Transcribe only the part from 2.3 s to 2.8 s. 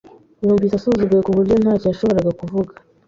kuvuga.